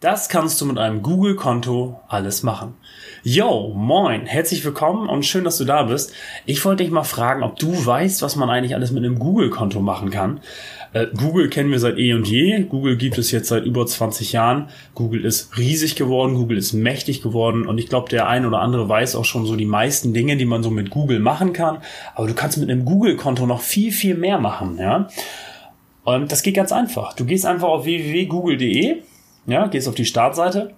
Das 0.00 0.28
kannst 0.28 0.60
du 0.60 0.66
mit 0.66 0.78
einem 0.78 1.02
Google-Konto 1.02 1.98
alles 2.06 2.44
machen. 2.44 2.74
Yo, 3.24 3.72
moin, 3.74 4.26
herzlich 4.26 4.64
willkommen 4.64 5.08
und 5.08 5.26
schön, 5.26 5.42
dass 5.42 5.58
du 5.58 5.64
da 5.64 5.82
bist. 5.82 6.12
Ich 6.46 6.64
wollte 6.64 6.84
dich 6.84 6.92
mal 6.92 7.02
fragen, 7.02 7.42
ob 7.42 7.58
du 7.58 7.84
weißt, 7.84 8.22
was 8.22 8.36
man 8.36 8.48
eigentlich 8.48 8.76
alles 8.76 8.92
mit 8.92 9.04
einem 9.04 9.18
Google-Konto 9.18 9.80
machen 9.80 10.10
kann. 10.10 10.38
Äh, 10.92 11.08
Google 11.16 11.48
kennen 11.48 11.72
wir 11.72 11.80
seit 11.80 11.98
eh 11.98 12.14
und 12.14 12.28
je. 12.28 12.62
Google 12.62 12.96
gibt 12.96 13.18
es 13.18 13.32
jetzt 13.32 13.48
seit 13.48 13.64
über 13.64 13.84
20 13.84 14.30
Jahren. 14.30 14.68
Google 14.94 15.24
ist 15.24 15.58
riesig 15.58 15.96
geworden, 15.96 16.36
Google 16.36 16.58
ist 16.58 16.74
mächtig 16.74 17.20
geworden 17.20 17.66
und 17.66 17.78
ich 17.78 17.88
glaube, 17.88 18.08
der 18.08 18.28
ein 18.28 18.46
oder 18.46 18.60
andere 18.60 18.88
weiß 18.88 19.16
auch 19.16 19.24
schon 19.24 19.46
so 19.46 19.56
die 19.56 19.66
meisten 19.66 20.14
Dinge, 20.14 20.36
die 20.36 20.44
man 20.44 20.62
so 20.62 20.70
mit 20.70 20.90
Google 20.90 21.18
machen 21.18 21.52
kann. 21.52 21.78
Aber 22.14 22.28
du 22.28 22.34
kannst 22.34 22.56
mit 22.58 22.70
einem 22.70 22.84
Google-Konto 22.84 23.46
noch 23.46 23.62
viel, 23.62 23.90
viel 23.90 24.14
mehr 24.14 24.38
machen, 24.38 24.78
ja. 24.78 25.08
Und 26.04 26.30
das 26.30 26.44
geht 26.44 26.54
ganz 26.54 26.70
einfach. 26.70 27.14
Du 27.14 27.24
gehst 27.24 27.44
einfach 27.44 27.66
auf 27.66 27.84
www.google.de 27.84 29.02
ja, 29.48 29.66
gehst 29.66 29.88
auf 29.88 29.94
die 29.94 30.04
Startseite 30.04 30.74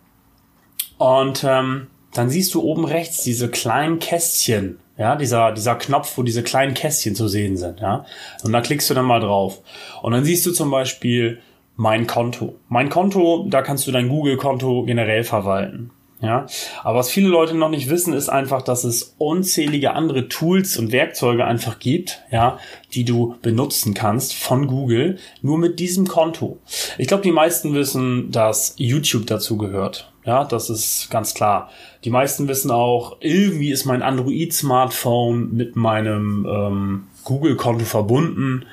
und 0.99 1.45
ähm, 1.47 1.89
dann 2.15 2.31
siehst 2.31 2.55
du 2.55 2.63
oben 2.63 2.85
rechts 2.85 3.23
diese 3.23 3.49
kleinen 3.51 3.99
Kästchen, 3.99 4.79
ja, 4.97 5.17
dieser, 5.17 5.53
dieser 5.53 5.77
Knopf, 5.77 6.17
wo 6.17 6.23
diese 6.23 6.43
kleinen 6.43 6.75
Kästchen 6.75 7.15
zu 7.15 7.29
sehen 7.29 7.57
sind, 7.57 7.81
ja. 7.81 8.05
Und 8.43 8.53
da 8.53 8.61
klickst 8.61 8.91
du 8.91 8.95
dann 8.95 9.07
mal 9.07 9.21
drauf. 9.21 9.61
Und 10.03 10.13
dann 10.13 10.25
siehst 10.25 10.45
du 10.47 10.53
zum 10.53 10.71
Beispiel 10.71 11.41
mein 11.77 12.07
Konto. 12.07 12.57
Mein 12.69 12.91
Konto, 12.91 13.47
da 13.49 13.63
kannst 13.63 13.87
du 13.87 13.93
dein 13.93 14.09
Google-Konto 14.09 14.85
generell 14.85 15.25
verwalten. 15.25 15.91
Ja, 16.23 16.47
aber 16.83 16.99
was 16.99 17.11
viele 17.11 17.29
Leute 17.29 17.57
noch 17.57 17.71
nicht 17.71 17.89
wissen, 17.89 18.13
ist 18.13 18.29
einfach, 18.29 18.61
dass 18.61 18.85
es 18.85 19.15
unzählige 19.17 19.95
andere 19.95 20.29
Tools 20.29 20.77
und 20.77 20.93
Werkzeuge 20.93 21.47
einfach 21.47 21.79
gibt, 21.79 22.23
ja, 22.31 22.59
die 22.93 23.05
du 23.05 23.37
benutzen 23.41 23.95
kannst 23.95 24.35
von 24.35 24.67
Google, 24.67 25.17
nur 25.41 25.57
mit 25.57 25.79
diesem 25.79 26.07
Konto. 26.07 26.59
Ich 26.99 27.09
glaube, 27.09 27.23
die 27.23 27.33
meisten 27.33 27.75
wissen, 27.75 28.31
dass 28.31 28.75
YouTube 28.77 29.27
dazu 29.29 29.57
gehört. 29.57 30.13
Ja, 30.27 30.45
das 30.45 30.69
ist 30.69 31.09
ganz 31.11 31.33
klar. 31.33 31.71
Die 32.05 32.11
meisten 32.11 32.47
wissen 32.49 32.71
auch, 32.71 33.17
irgendwie 33.21 33.71
ist 33.71 33.87
mein 33.87 34.03
Android-Smartphone 34.03 35.55
mit 35.55 35.77
meinem 35.77 36.47
ähm, 36.47 37.07
Google-Konto 37.25 37.87
verbunden. 37.87 38.67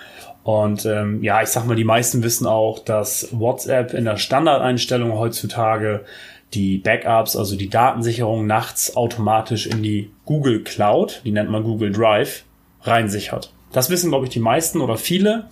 Und 0.44 0.86
ähm, 0.86 1.24
ja, 1.24 1.42
ich 1.42 1.50
sag 1.50 1.66
mal, 1.66 1.76
die 1.76 1.84
meisten 1.86 2.24
wissen 2.24 2.48
auch, 2.48 2.80
dass 2.80 3.30
WhatsApp 3.32 3.94
in 3.94 4.06
der 4.06 4.18
Standardeinstellung 4.18 5.18
heutzutage 5.18 6.06
die 6.54 6.78
Backups, 6.78 7.36
also 7.36 7.56
die 7.56 7.70
Datensicherung 7.70 8.48
nachts 8.48 8.96
automatisch 8.96 9.68
in 9.68 9.84
die 9.84 10.12
Google 10.26 10.64
Cloud, 10.64 11.22
die 11.26 11.32
nennt 11.32 11.50
man 11.50 11.64
Google 11.64 11.92
Drive, 11.92 12.44
reinsichert. 12.82 13.52
Das 13.72 13.90
wissen, 13.90 14.10
glaube 14.10 14.26
ich, 14.26 14.32
die 14.32 14.40
meisten 14.40 14.82
oder 14.82 14.98
viele. 14.98 15.50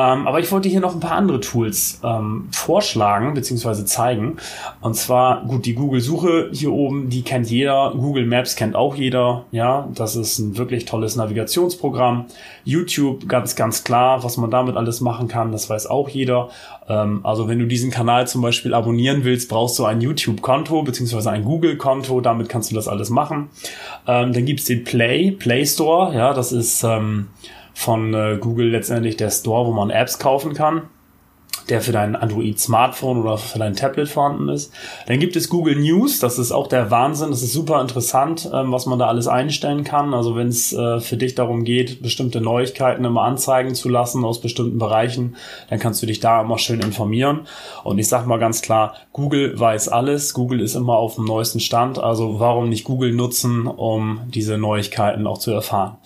Ähm, 0.00 0.26
aber 0.26 0.40
ich 0.40 0.50
wollte 0.50 0.68
hier 0.70 0.80
noch 0.80 0.94
ein 0.94 1.00
paar 1.00 1.16
andere 1.16 1.40
Tools 1.40 2.00
ähm, 2.02 2.48
vorschlagen 2.52 3.34
bzw. 3.34 3.84
zeigen. 3.84 4.38
Und 4.80 4.94
zwar, 4.94 5.44
gut, 5.44 5.66
die 5.66 5.74
Google-Suche 5.74 6.48
hier 6.52 6.72
oben, 6.72 7.10
die 7.10 7.20
kennt 7.22 7.50
jeder. 7.50 7.92
Google 7.94 8.24
Maps 8.24 8.56
kennt 8.56 8.76
auch 8.76 8.94
jeder. 8.94 9.44
Ja, 9.50 9.88
das 9.94 10.16
ist 10.16 10.38
ein 10.38 10.56
wirklich 10.56 10.86
tolles 10.86 11.16
Navigationsprogramm. 11.16 12.26
YouTube, 12.64 13.28
ganz, 13.28 13.56
ganz 13.56 13.84
klar, 13.84 14.24
was 14.24 14.38
man 14.38 14.50
damit 14.50 14.76
alles 14.76 15.02
machen 15.02 15.28
kann, 15.28 15.52
das 15.52 15.68
weiß 15.68 15.88
auch 15.88 16.08
jeder. 16.08 16.48
Ähm, 16.88 17.20
also 17.22 17.48
wenn 17.48 17.58
du 17.58 17.66
diesen 17.66 17.90
Kanal 17.90 18.26
zum 18.26 18.40
Beispiel 18.40 18.72
abonnieren 18.72 19.24
willst, 19.24 19.50
brauchst 19.50 19.78
du 19.78 19.84
ein 19.84 20.00
YouTube-Konto 20.00 20.82
bzw. 20.82 21.28
ein 21.28 21.44
Google-Konto. 21.44 22.22
Damit 22.22 22.48
kannst 22.48 22.70
du 22.70 22.74
das 22.74 22.88
alles 22.88 23.10
machen. 23.10 23.50
Ähm, 24.06 24.32
dann 24.32 24.46
gibt's 24.46 24.64
den 24.64 24.82
Play, 24.84 25.30
Play 25.30 25.66
Store. 25.66 26.14
Ja, 26.14 26.32
das 26.32 26.52
ist... 26.52 26.84
Ähm, 26.84 27.28
von 27.80 28.12
äh, 28.12 28.36
Google 28.38 28.68
letztendlich 28.68 29.16
der 29.16 29.30
Store, 29.30 29.66
wo 29.66 29.72
man 29.72 29.88
Apps 29.88 30.18
kaufen 30.18 30.52
kann 30.52 30.82
der 31.70 31.80
für 31.80 31.92
dein 31.92 32.16
Android-Smartphone 32.16 33.18
oder 33.18 33.38
für 33.38 33.58
dein 33.58 33.76
Tablet 33.76 34.08
vorhanden 34.08 34.48
ist. 34.48 34.72
Dann 35.06 35.20
gibt 35.20 35.36
es 35.36 35.48
Google 35.48 35.76
News, 35.76 36.18
das 36.18 36.38
ist 36.38 36.52
auch 36.52 36.66
der 36.66 36.90
Wahnsinn, 36.90 37.30
das 37.30 37.42
ist 37.42 37.52
super 37.52 37.80
interessant, 37.80 38.50
ähm, 38.52 38.72
was 38.72 38.86
man 38.86 38.98
da 38.98 39.06
alles 39.06 39.28
einstellen 39.28 39.84
kann. 39.84 40.12
Also 40.12 40.36
wenn 40.36 40.48
es 40.48 40.72
äh, 40.72 41.00
für 41.00 41.16
dich 41.16 41.34
darum 41.34 41.64
geht, 41.64 42.02
bestimmte 42.02 42.40
Neuigkeiten 42.40 43.04
immer 43.04 43.22
anzeigen 43.22 43.74
zu 43.74 43.88
lassen 43.88 44.24
aus 44.24 44.40
bestimmten 44.40 44.78
Bereichen, 44.78 45.36
dann 45.68 45.78
kannst 45.78 46.02
du 46.02 46.06
dich 46.06 46.20
da 46.20 46.42
immer 46.42 46.58
schön 46.58 46.80
informieren. 46.80 47.42
Und 47.84 47.98
ich 47.98 48.08
sag 48.08 48.26
mal 48.26 48.38
ganz 48.38 48.62
klar, 48.62 48.94
Google 49.12 49.58
weiß 49.58 49.88
alles, 49.88 50.34
Google 50.34 50.60
ist 50.60 50.74
immer 50.74 50.96
auf 50.96 51.14
dem 51.14 51.24
neuesten 51.24 51.60
Stand, 51.60 51.98
also 51.98 52.40
warum 52.40 52.68
nicht 52.68 52.84
Google 52.84 53.12
nutzen, 53.12 53.66
um 53.66 54.20
diese 54.28 54.58
Neuigkeiten 54.58 55.26
auch 55.26 55.38
zu 55.38 55.52
erfahren. 55.52 55.96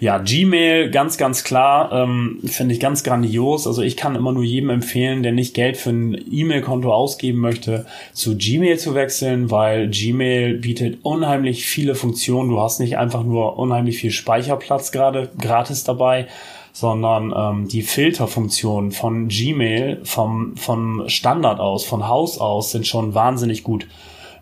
Ja, 0.00 0.18
Gmail, 0.18 0.90
ganz, 0.90 1.16
ganz 1.16 1.44
klar, 1.44 1.92
ähm, 1.92 2.40
finde 2.44 2.74
ich 2.74 2.80
ganz 2.80 3.04
grandios. 3.04 3.66
Also 3.66 3.82
ich 3.82 3.96
kann 3.96 4.16
immer 4.16 4.32
nur 4.32 4.42
jedem 4.42 4.70
empfehlen, 4.70 4.91
empfehlen, 4.92 5.22
der 5.22 5.32
nicht 5.32 5.54
Geld 5.54 5.78
für 5.78 5.90
ein 5.90 6.22
E-Mail-Konto 6.30 6.92
ausgeben 6.92 7.38
möchte, 7.38 7.86
zu 8.12 8.36
Gmail 8.36 8.78
zu 8.78 8.94
wechseln, 8.94 9.50
weil 9.50 9.88
Gmail 9.88 10.58
bietet 10.58 10.98
unheimlich 11.02 11.64
viele 11.64 11.94
Funktionen. 11.94 12.50
Du 12.50 12.60
hast 12.60 12.78
nicht 12.78 12.98
einfach 12.98 13.24
nur 13.24 13.58
unheimlich 13.58 13.96
viel 13.96 14.10
Speicherplatz 14.10 14.92
gerade 14.92 15.30
gratis 15.38 15.84
dabei, 15.84 16.26
sondern 16.74 17.32
ähm, 17.34 17.68
die 17.68 17.80
Filterfunktionen 17.80 18.92
von 18.92 19.28
Gmail 19.28 20.00
vom, 20.04 20.56
vom 20.56 21.08
Standard 21.08 21.58
aus, 21.58 21.86
von 21.86 22.06
Haus 22.06 22.38
aus 22.38 22.72
sind 22.72 22.86
schon 22.86 23.14
wahnsinnig 23.14 23.62
gut. 23.62 23.86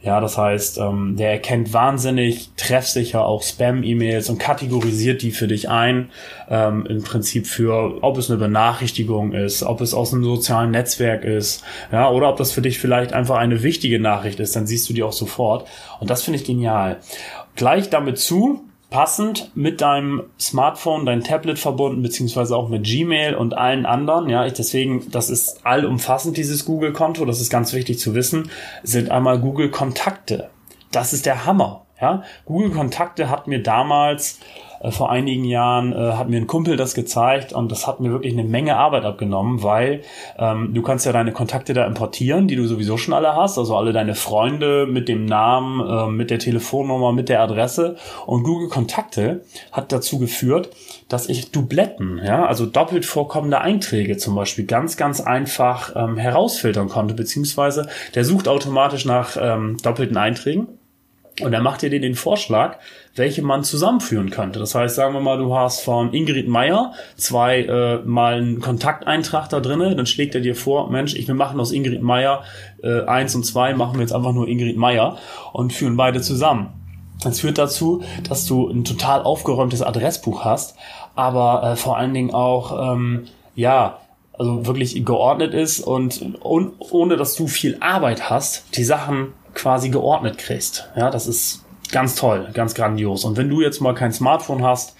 Ja, 0.02 0.18
das 0.20 0.38
heißt, 0.38 0.78
ähm, 0.78 1.16
der 1.16 1.32
erkennt 1.32 1.74
wahnsinnig 1.74 2.50
treffsicher 2.56 3.26
auch 3.26 3.42
Spam-E-Mails 3.42 4.30
und 4.30 4.38
kategorisiert 4.38 5.20
die 5.20 5.30
für 5.30 5.46
dich 5.46 5.68
ein. 5.68 6.10
Ähm, 6.48 6.86
Im 6.86 7.02
Prinzip 7.02 7.46
für, 7.46 8.02
ob 8.02 8.16
es 8.16 8.30
eine 8.30 8.38
Benachrichtigung 8.38 9.32
ist, 9.32 9.62
ob 9.62 9.82
es 9.82 9.92
aus 9.92 10.14
einem 10.14 10.24
sozialen 10.24 10.70
Netzwerk 10.70 11.24
ist, 11.24 11.62
ja, 11.92 12.08
oder 12.08 12.30
ob 12.30 12.38
das 12.38 12.50
für 12.50 12.62
dich 12.62 12.78
vielleicht 12.78 13.12
einfach 13.12 13.36
eine 13.36 13.62
wichtige 13.62 14.00
Nachricht 14.00 14.40
ist, 14.40 14.56
dann 14.56 14.66
siehst 14.66 14.88
du 14.88 14.94
die 14.94 15.02
auch 15.02 15.12
sofort. 15.12 15.68
Und 16.00 16.08
das 16.08 16.22
finde 16.22 16.38
ich 16.38 16.46
genial. 16.46 16.96
Gleich 17.54 17.90
damit 17.90 18.18
zu, 18.18 18.64
passend 18.90 19.52
mit 19.54 19.80
deinem 19.80 20.24
Smartphone, 20.38 21.06
dein 21.06 21.22
Tablet 21.22 21.58
verbunden, 21.58 22.02
beziehungsweise 22.02 22.56
auch 22.56 22.68
mit 22.68 22.84
Gmail 22.84 23.34
und 23.34 23.56
allen 23.56 23.86
anderen. 23.86 24.28
Ja, 24.28 24.44
ich 24.44 24.52
deswegen, 24.52 25.10
das 25.10 25.30
ist 25.30 25.64
allumfassend, 25.64 26.36
dieses 26.36 26.64
Google-Konto, 26.64 27.24
das 27.24 27.40
ist 27.40 27.50
ganz 27.50 27.72
wichtig 27.72 27.98
zu 27.98 28.14
wissen, 28.14 28.50
sind 28.82 29.10
einmal 29.10 29.38
Google-Kontakte. 29.38 30.50
Das 30.90 31.12
ist 31.12 31.24
der 31.24 31.46
Hammer. 31.46 31.86
Ja, 32.00 32.24
Google-Kontakte 32.46 33.28
hat 33.30 33.46
mir 33.46 33.62
damals 33.62 34.40
vor 34.88 35.10
einigen 35.10 35.44
Jahren 35.44 35.92
äh, 35.92 36.12
hat 36.12 36.30
mir 36.30 36.38
ein 36.38 36.46
Kumpel 36.46 36.76
das 36.76 36.94
gezeigt 36.94 37.52
und 37.52 37.70
das 37.70 37.86
hat 37.86 38.00
mir 38.00 38.10
wirklich 38.10 38.32
eine 38.32 38.44
Menge 38.44 38.76
Arbeit 38.76 39.04
abgenommen, 39.04 39.62
weil 39.62 40.00
ähm, 40.38 40.72
du 40.72 40.80
kannst 40.80 41.04
ja 41.04 41.12
deine 41.12 41.32
Kontakte 41.32 41.74
da 41.74 41.86
importieren, 41.86 42.48
die 42.48 42.56
du 42.56 42.66
sowieso 42.66 42.96
schon 42.96 43.12
alle 43.12 43.36
hast, 43.36 43.58
also 43.58 43.76
alle 43.76 43.92
deine 43.92 44.14
Freunde 44.14 44.86
mit 44.86 45.08
dem 45.08 45.26
Namen, 45.26 45.86
äh, 45.86 46.10
mit 46.10 46.30
der 46.30 46.38
Telefonnummer, 46.38 47.12
mit 47.12 47.28
der 47.28 47.42
Adresse. 47.42 47.96
Und 48.24 48.42
Google 48.42 48.68
Kontakte 48.68 49.42
hat 49.70 49.92
dazu 49.92 50.18
geführt, 50.18 50.70
dass 51.08 51.28
ich 51.28 51.50
Dubletten, 51.50 52.18
ja, 52.24 52.46
also 52.46 52.64
doppelt 52.64 53.04
vorkommende 53.04 53.60
Einträge 53.60 54.16
zum 54.16 54.34
Beispiel 54.34 54.64
ganz, 54.64 54.96
ganz 54.96 55.20
einfach 55.20 55.94
ähm, 55.94 56.16
herausfiltern 56.16 56.88
konnte, 56.88 57.14
beziehungsweise 57.14 57.88
der 58.14 58.24
sucht 58.24 58.48
automatisch 58.48 59.04
nach 59.04 59.36
ähm, 59.38 59.76
doppelten 59.82 60.16
Einträgen 60.16 60.68
und 61.42 61.52
er 61.52 61.60
macht 61.60 61.82
dir 61.82 61.90
den 61.90 62.14
Vorschlag, 62.14 62.76
welche 63.14 63.42
man 63.42 63.64
zusammenführen 63.64 64.30
könnte. 64.30 64.58
Das 64.58 64.74
heißt, 64.74 64.94
sagen 64.94 65.14
wir 65.14 65.20
mal, 65.20 65.38
du 65.38 65.54
hast 65.54 65.80
von 65.80 66.12
Ingrid 66.12 66.48
Meyer 66.48 66.92
zwei 67.16 67.62
äh, 67.62 67.98
mal 68.04 68.34
einen 68.34 68.60
Kontakteintrag 68.60 69.48
da 69.48 69.60
drinne, 69.60 69.96
dann 69.96 70.06
schlägt 70.06 70.34
er 70.34 70.40
dir 70.40 70.54
vor, 70.54 70.90
Mensch, 70.90 71.14
ich 71.14 71.26
will 71.28 71.34
machen 71.34 71.60
aus 71.60 71.72
Ingrid 71.72 72.02
Meyer 72.02 72.44
äh, 72.82 73.02
eins 73.04 73.34
und 73.34 73.44
zwei, 73.44 73.74
machen 73.74 73.94
wir 73.94 74.02
jetzt 74.02 74.12
einfach 74.12 74.32
nur 74.32 74.48
Ingrid 74.48 74.76
Meyer 74.76 75.18
und 75.52 75.72
führen 75.72 75.96
beide 75.96 76.20
zusammen. 76.20 76.68
Das 77.22 77.40
führt 77.40 77.58
dazu, 77.58 78.02
dass 78.28 78.46
du 78.46 78.68
ein 78.68 78.84
total 78.84 79.22
aufgeräumtes 79.22 79.82
Adressbuch 79.82 80.44
hast, 80.44 80.76
aber 81.14 81.72
äh, 81.72 81.76
vor 81.76 81.98
allen 81.98 82.14
Dingen 82.14 82.32
auch 82.32 82.94
ähm, 82.94 83.26
ja 83.54 83.98
also 84.40 84.64
wirklich 84.64 85.04
geordnet 85.04 85.52
ist 85.52 85.80
und, 85.80 86.34
und 86.40 86.72
ohne 86.78 87.18
dass 87.18 87.34
du 87.34 87.46
viel 87.46 87.76
Arbeit 87.80 88.30
hast, 88.30 88.74
die 88.74 88.84
Sachen 88.84 89.34
quasi 89.52 89.90
geordnet 89.90 90.38
kriegst. 90.38 90.88
Ja, 90.96 91.10
das 91.10 91.26
ist 91.26 91.62
ganz 91.92 92.14
toll, 92.14 92.48
ganz 92.54 92.74
grandios. 92.74 93.26
Und 93.26 93.36
wenn 93.36 93.50
du 93.50 93.60
jetzt 93.60 93.82
mal 93.82 93.94
kein 93.94 94.14
Smartphone 94.14 94.64
hast, 94.64 94.96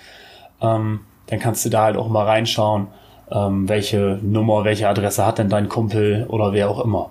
ähm, 0.60 1.00
dann 1.28 1.38
kannst 1.38 1.64
du 1.64 1.70
da 1.70 1.84
halt 1.84 1.96
auch 1.96 2.08
mal 2.08 2.26
reinschauen, 2.26 2.88
ähm, 3.32 3.66
welche 3.66 4.18
Nummer, 4.20 4.64
welche 4.64 4.86
Adresse 4.86 5.24
hat 5.24 5.38
denn 5.38 5.48
dein 5.48 5.70
Kumpel 5.70 6.26
oder 6.28 6.52
wer 6.52 6.68
auch 6.68 6.84
immer. 6.84 7.08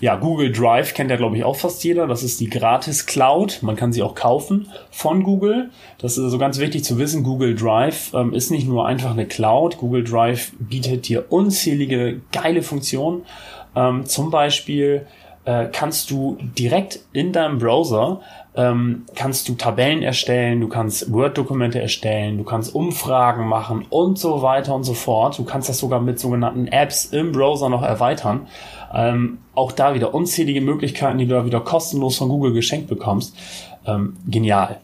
Ja, 0.00 0.16
Google 0.16 0.52
Drive 0.52 0.94
kennt 0.94 1.10
ja, 1.10 1.16
glaube 1.16 1.36
ich, 1.36 1.44
auch 1.44 1.56
fast 1.56 1.84
jeder. 1.84 2.06
Das 2.06 2.22
ist 2.22 2.40
die 2.40 2.50
Gratis 2.50 3.06
Cloud. 3.06 3.60
Man 3.62 3.76
kann 3.76 3.92
sie 3.92 4.02
auch 4.02 4.14
kaufen 4.14 4.68
von 4.90 5.22
Google. 5.22 5.70
Das 5.98 6.18
ist 6.18 6.24
also 6.24 6.38
ganz 6.38 6.58
wichtig 6.58 6.84
zu 6.84 6.98
wissen. 6.98 7.22
Google 7.22 7.54
Drive 7.54 8.12
ähm, 8.14 8.34
ist 8.34 8.50
nicht 8.50 8.66
nur 8.66 8.86
einfach 8.86 9.12
eine 9.12 9.26
Cloud. 9.26 9.78
Google 9.78 10.04
Drive 10.04 10.52
bietet 10.58 11.08
dir 11.08 11.30
unzählige 11.30 12.20
geile 12.32 12.62
Funktionen. 12.62 13.22
Ähm, 13.74 14.06
zum 14.06 14.30
Beispiel 14.30 15.06
äh, 15.44 15.66
kannst 15.72 16.10
du 16.10 16.38
direkt 16.40 17.00
in 17.12 17.32
deinem 17.32 17.58
Browser 17.58 18.20
ähm, 18.54 19.06
kannst 19.14 19.48
du 19.48 19.54
Tabellen 19.54 20.02
erstellen, 20.02 20.60
du 20.60 20.68
kannst 20.68 21.10
Word-Dokumente 21.10 21.80
erstellen, 21.80 22.36
du 22.36 22.44
kannst 22.44 22.74
Umfragen 22.74 23.46
machen 23.46 23.86
und 23.88 24.18
so 24.18 24.42
weiter 24.42 24.74
und 24.74 24.84
so 24.84 24.92
fort. 24.92 25.38
Du 25.38 25.44
kannst 25.44 25.68
das 25.68 25.78
sogar 25.78 26.00
mit 26.00 26.18
sogenannten 26.18 26.66
Apps 26.66 27.06
im 27.06 27.32
Browser 27.32 27.70
noch 27.70 27.82
erweitern. 27.82 28.46
Ähm, 28.92 29.38
auch 29.54 29.72
da 29.72 29.94
wieder 29.94 30.14
unzählige 30.14 30.60
Möglichkeiten, 30.60 31.18
die 31.18 31.26
du 31.26 31.34
da 31.34 31.46
wieder 31.46 31.60
kostenlos 31.60 32.18
von 32.18 32.28
Google 32.28 32.52
geschenkt 32.52 32.88
bekommst. 32.88 33.34
Ähm, 33.86 34.16
genial. 34.26 34.80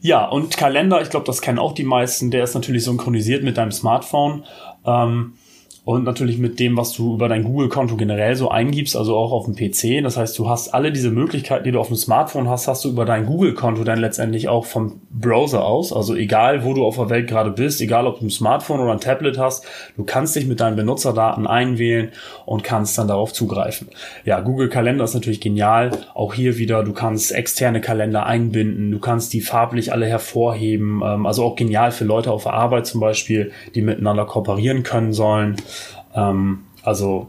Ja, 0.00 0.26
und 0.26 0.56
Kalender, 0.56 1.02
ich 1.02 1.10
glaube, 1.10 1.26
das 1.26 1.42
kennen 1.42 1.58
auch 1.58 1.74
die 1.74 1.84
meisten, 1.84 2.30
der 2.30 2.44
ist 2.44 2.54
natürlich 2.54 2.84
synchronisiert 2.84 3.42
mit 3.42 3.56
deinem 3.56 3.72
Smartphone. 3.72 4.44
Ähm, 4.84 5.34
und 5.84 6.04
natürlich 6.04 6.38
mit 6.38 6.60
dem, 6.60 6.76
was 6.76 6.92
du 6.92 7.14
über 7.14 7.28
dein 7.28 7.42
Google-Konto 7.42 7.96
generell 7.96 8.36
so 8.36 8.48
eingibst, 8.48 8.96
also 8.96 9.16
auch 9.16 9.32
auf 9.32 9.46
dem 9.46 9.56
PC. 9.56 10.00
Das 10.04 10.16
heißt, 10.16 10.38
du 10.38 10.48
hast 10.48 10.72
alle 10.72 10.92
diese 10.92 11.10
Möglichkeiten, 11.10 11.64
die 11.64 11.72
du 11.72 11.80
auf 11.80 11.88
dem 11.88 11.96
Smartphone 11.96 12.48
hast, 12.48 12.68
hast 12.68 12.84
du 12.84 12.90
über 12.90 13.04
dein 13.04 13.26
Google-Konto 13.26 13.82
dann 13.82 13.98
letztendlich 13.98 14.48
auch 14.48 14.64
vom 14.64 15.00
Browser 15.10 15.64
aus. 15.64 15.92
Also 15.92 16.14
egal, 16.14 16.64
wo 16.64 16.74
du 16.74 16.84
auf 16.84 16.96
der 16.96 17.10
Welt 17.10 17.28
gerade 17.28 17.50
bist, 17.50 17.80
egal 17.80 18.06
ob 18.06 18.20
du 18.20 18.26
ein 18.26 18.30
Smartphone 18.30 18.78
oder 18.78 18.92
ein 18.92 19.00
Tablet 19.00 19.38
hast, 19.38 19.66
du 19.96 20.04
kannst 20.04 20.36
dich 20.36 20.46
mit 20.46 20.60
deinen 20.60 20.76
Benutzerdaten 20.76 21.48
einwählen 21.48 22.12
und 22.46 22.62
kannst 22.62 22.96
dann 22.96 23.08
darauf 23.08 23.32
zugreifen. 23.32 23.88
Ja, 24.24 24.38
Google 24.38 24.68
Kalender 24.68 25.02
ist 25.02 25.14
natürlich 25.14 25.40
genial. 25.40 25.90
Auch 26.14 26.34
hier 26.34 26.58
wieder, 26.58 26.84
du 26.84 26.92
kannst 26.92 27.32
externe 27.32 27.80
Kalender 27.80 28.24
einbinden, 28.24 28.92
du 28.92 29.00
kannst 29.00 29.32
die 29.32 29.40
farblich 29.40 29.92
alle 29.92 30.06
hervorheben. 30.06 31.02
Ähm, 31.04 31.26
also 31.26 31.42
auch 31.42 31.56
genial 31.56 31.90
für 31.90 32.04
Leute 32.04 32.30
auf 32.30 32.44
der 32.44 32.52
Arbeit 32.52 32.86
zum 32.86 33.00
Beispiel, 33.00 33.50
die 33.74 33.82
miteinander 33.82 34.26
kooperieren 34.26 34.84
können 34.84 35.12
sollen. 35.12 35.56
Ähm, 36.14 36.64
also, 36.82 37.28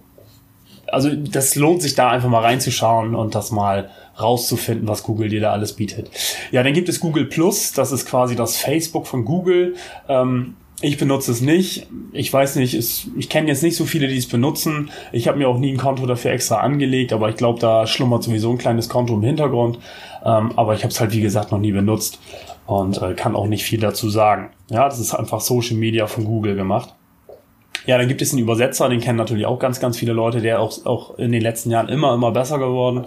also 0.87 1.09
das 1.15 1.55
lohnt 1.55 1.81
sich 1.81 1.95
da 1.95 2.09
einfach 2.09 2.29
mal 2.29 2.41
reinzuschauen 2.41 3.15
und 3.15 3.35
das 3.35 3.51
mal 3.51 3.89
rauszufinden, 4.19 4.87
was 4.87 5.03
Google 5.03 5.29
dir 5.29 5.41
da 5.41 5.51
alles 5.51 5.73
bietet. 5.73 6.11
Ja, 6.51 6.63
dann 6.63 6.73
gibt 6.73 6.89
es 6.89 6.99
Google 6.99 7.25
Plus, 7.25 7.71
das 7.71 7.91
ist 7.91 8.05
quasi 8.05 8.35
das 8.35 8.57
Facebook 8.57 9.07
von 9.07 9.25
Google. 9.25 9.75
Ähm, 10.07 10.55
ich 10.81 10.97
benutze 10.97 11.31
es 11.31 11.39
nicht. 11.39 11.87
Ich 12.11 12.31
weiß 12.31 12.57
nicht, 12.57 12.73
es, 12.73 13.07
ich 13.17 13.29
kenne 13.29 13.47
jetzt 13.47 13.63
nicht 13.63 13.77
so 13.77 13.85
viele, 13.85 14.07
die 14.07 14.17
es 14.17 14.27
benutzen. 14.27 14.91
Ich 15.13 15.27
habe 15.27 15.37
mir 15.37 15.47
auch 15.47 15.57
nie 15.57 15.71
ein 15.71 15.77
Konto 15.77 16.05
dafür 16.05 16.31
extra 16.31 16.57
angelegt, 16.57 17.13
aber 17.13 17.29
ich 17.29 17.37
glaube, 17.37 17.59
da 17.59 17.87
schlummert 17.87 18.23
sowieso 18.23 18.51
ein 18.51 18.57
kleines 18.57 18.89
Konto 18.89 19.13
im 19.13 19.23
Hintergrund. 19.23 19.79
Ähm, 20.25 20.51
aber 20.57 20.75
ich 20.75 20.83
habe 20.83 20.91
es 20.91 20.99
halt, 20.99 21.13
wie 21.13 21.21
gesagt, 21.21 21.51
noch 21.51 21.59
nie 21.59 21.71
benutzt 21.71 22.19
und 22.65 23.01
äh, 23.01 23.13
kann 23.13 23.35
auch 23.35 23.47
nicht 23.47 23.63
viel 23.63 23.79
dazu 23.79 24.09
sagen. 24.09 24.49
Ja, 24.69 24.85
das 24.85 24.99
ist 24.99 25.13
einfach 25.13 25.39
Social 25.39 25.77
Media 25.77 26.07
von 26.07 26.25
Google 26.25 26.55
gemacht. 26.55 26.93
Ja, 27.85 27.97
dann 27.97 28.07
gibt 28.07 28.21
es 28.21 28.31
einen 28.31 28.41
Übersetzer, 28.41 28.87
den 28.87 29.01
kennen 29.01 29.17
natürlich 29.17 29.45
auch 29.45 29.59
ganz, 29.59 29.79
ganz 29.79 29.97
viele 29.97 30.13
Leute, 30.13 30.39
der 30.41 30.61
auch, 30.61 30.85
auch 30.85 31.17
in 31.17 31.31
den 31.31 31.41
letzten 31.41 31.69
Jahren 31.69 31.89
immer, 31.89 32.13
immer 32.13 32.31
besser 32.31 32.57
geworden. 32.57 33.05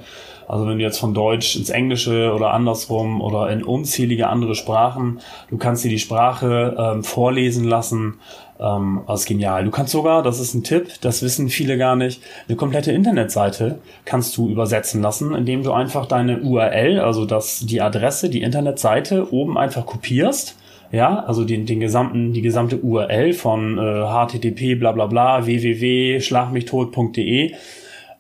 Also 0.49 0.67
wenn 0.67 0.79
du 0.79 0.85
jetzt 0.85 0.99
von 0.99 1.15
Deutsch 1.15 1.57
ins 1.57 1.71
Englische 1.71 2.33
oder 2.33 2.53
andersrum 2.53 3.21
oder 3.21 3.51
in 3.51 3.65
unzählige 3.65 4.29
andere 4.29 4.55
Sprachen, 4.55 5.21
du 5.51 5.57
kannst 5.57 5.85
dir 5.85 5.89
die 5.89 5.99
Sprache 5.99 6.77
ähm, 6.79 7.03
vorlesen 7.03 7.65
lassen. 7.65 8.21
Ähm, 8.61 9.01
also 9.07 9.23
ist 9.23 9.27
genial. 9.27 9.65
Du 9.65 9.71
kannst 9.71 9.93
sogar, 9.93 10.23
das 10.23 10.39
ist 10.39 10.55
ein 10.55 10.63
Tipp, 10.63 10.89
das 11.01 11.23
wissen 11.23 11.49
viele 11.49 11.79
gar 11.79 11.97
nicht, 11.97 12.23
eine 12.47 12.57
komplette 12.57 12.93
Internetseite 12.93 13.79
kannst 14.05 14.37
du 14.37 14.49
übersetzen 14.49 15.03
lassen, 15.03 15.35
indem 15.35 15.63
du 15.63 15.73
einfach 15.73 16.07
deine 16.07 16.41
URL, 16.41 17.01
also 17.01 17.25
das, 17.25 17.61
die 17.61 17.81
Adresse, 17.81 18.31
die 18.31 18.43
Internetseite 18.43 19.33
oben 19.33 19.59
einfach 19.59 19.85
kopierst 19.85 20.57
ja, 20.93 21.19
also 21.21 21.45
den, 21.45 21.67
den 21.67 21.81
gesamten, 21.81 22.33
die 22.33 22.43
gesamte 22.43 22.81
URL 22.81 23.33
von 23.33 23.79
äh, 23.79 24.05
http 24.05 24.79
bla 24.79 24.93
bla 24.93 25.07
bla 25.07 25.47
www.schlagmichtot.de 25.47 27.55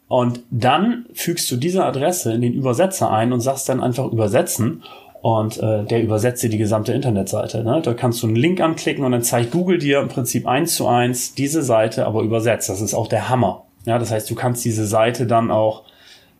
und 0.08 0.42
dann 0.50 1.06
fügst 1.12 1.50
du 1.50 1.56
diese 1.56 1.84
Adresse 1.84 2.32
in 2.32 2.40
den 2.40 2.52
Übersetzer 2.52 3.10
ein 3.10 3.32
und 3.32 3.40
sagst 3.40 3.68
dann 3.68 3.82
einfach 3.82 4.10
übersetzen 4.12 4.84
und 5.20 5.58
äh, 5.58 5.84
der 5.84 6.02
übersetzt 6.02 6.44
dir 6.44 6.50
die 6.50 6.58
gesamte 6.58 6.92
Internetseite. 6.92 7.64
Ne? 7.64 7.80
Da 7.82 7.94
kannst 7.94 8.22
du 8.22 8.28
einen 8.28 8.36
Link 8.36 8.60
anklicken 8.60 9.04
und 9.04 9.10
dann 9.10 9.22
zeigt 9.22 9.50
Google 9.50 9.78
dir 9.78 10.00
im 10.00 10.08
Prinzip 10.08 10.46
eins 10.46 10.76
zu 10.76 10.86
eins 10.86 11.34
diese 11.34 11.62
Seite, 11.62 12.06
aber 12.06 12.22
übersetzt. 12.22 12.68
Das 12.68 12.80
ist 12.80 12.94
auch 12.94 13.08
der 13.08 13.28
Hammer. 13.28 13.64
Ja, 13.84 13.98
das 13.98 14.12
heißt, 14.12 14.30
du 14.30 14.36
kannst 14.36 14.64
diese 14.64 14.86
Seite 14.86 15.26
dann 15.26 15.50
auch 15.50 15.82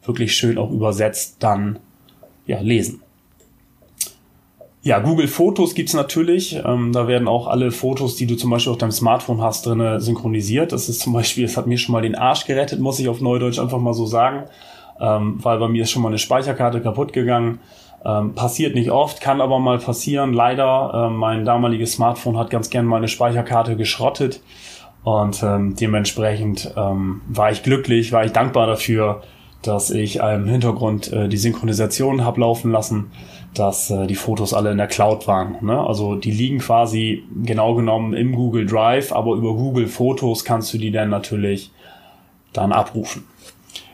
wirklich 0.04 0.36
schön 0.36 0.58
auch 0.58 0.70
übersetzt 0.70 1.36
dann 1.40 1.80
ja 2.46 2.60
lesen. 2.60 3.02
Ja, 4.86 5.00
Google 5.00 5.26
Fotos 5.26 5.74
gibt's 5.74 5.94
natürlich. 5.94 6.62
Ähm, 6.64 6.92
da 6.92 7.08
werden 7.08 7.26
auch 7.26 7.48
alle 7.48 7.72
Fotos, 7.72 8.14
die 8.14 8.24
du 8.24 8.36
zum 8.36 8.50
Beispiel 8.50 8.70
auf 8.70 8.78
deinem 8.78 8.92
Smartphone 8.92 9.42
hast, 9.42 9.66
drinne 9.66 10.00
synchronisiert. 10.00 10.70
Das 10.70 10.88
ist 10.88 11.00
zum 11.00 11.12
Beispiel, 11.12 11.44
es 11.44 11.56
hat 11.56 11.66
mir 11.66 11.76
schon 11.76 11.92
mal 11.92 12.02
den 12.02 12.14
Arsch 12.14 12.46
gerettet, 12.46 12.78
muss 12.78 13.00
ich 13.00 13.08
auf 13.08 13.20
Neudeutsch 13.20 13.58
einfach 13.58 13.80
mal 13.80 13.94
so 13.94 14.06
sagen. 14.06 14.44
Ähm, 15.00 15.42
weil 15.42 15.58
bei 15.58 15.66
mir 15.66 15.82
ist 15.82 15.90
schon 15.90 16.02
mal 16.02 16.10
eine 16.10 16.18
Speicherkarte 16.18 16.80
kaputt 16.80 17.12
gegangen. 17.12 17.58
Ähm, 18.04 18.36
passiert 18.36 18.76
nicht 18.76 18.92
oft, 18.92 19.20
kann 19.20 19.40
aber 19.40 19.58
mal 19.58 19.78
passieren. 19.78 20.32
Leider, 20.32 21.08
ähm, 21.08 21.16
mein 21.16 21.44
damaliges 21.44 21.94
Smartphone 21.94 22.38
hat 22.38 22.50
ganz 22.50 22.70
gern 22.70 22.86
meine 22.86 23.08
Speicherkarte 23.08 23.74
geschrottet. 23.74 24.40
Und 25.02 25.42
ähm, 25.42 25.74
dementsprechend 25.74 26.72
ähm, 26.76 27.22
war 27.26 27.50
ich 27.50 27.64
glücklich, 27.64 28.12
war 28.12 28.24
ich 28.24 28.30
dankbar 28.30 28.68
dafür, 28.68 29.22
dass 29.62 29.90
ich 29.90 30.20
im 30.20 30.46
Hintergrund 30.46 31.12
äh, 31.12 31.28
die 31.28 31.38
Synchronisation 31.38 32.24
hab 32.24 32.38
laufen 32.38 32.70
lassen 32.70 33.10
dass 33.58 33.90
äh, 33.90 34.06
die 34.06 34.14
Fotos 34.14 34.54
alle 34.54 34.72
in 34.72 34.78
der 34.78 34.86
Cloud 34.86 35.26
waren. 35.26 35.56
Ne? 35.60 35.78
Also 35.78 36.14
die 36.14 36.30
liegen 36.30 36.58
quasi 36.58 37.24
genau 37.44 37.74
genommen 37.74 38.14
im 38.14 38.34
Google 38.34 38.66
Drive, 38.66 39.12
aber 39.12 39.34
über 39.34 39.54
Google 39.54 39.86
Fotos 39.86 40.44
kannst 40.44 40.72
du 40.72 40.78
die 40.78 40.90
dann 40.90 41.10
natürlich 41.10 41.70
dann 42.52 42.72
abrufen. 42.72 43.24